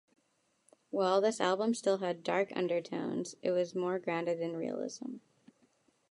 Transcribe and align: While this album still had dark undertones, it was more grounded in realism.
While 0.89 1.21
this 1.21 1.39
album 1.39 1.75
still 1.75 1.99
had 1.99 2.23
dark 2.23 2.51
undertones, 2.55 3.35
it 3.43 3.51
was 3.51 3.75
more 3.75 3.99
grounded 3.99 4.39
in 4.39 4.57
realism. 4.57 5.17